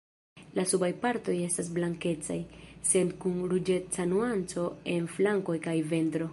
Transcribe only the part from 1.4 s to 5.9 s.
estas blankecaj, sed kun ruĝeca nuanco en flankoj kaj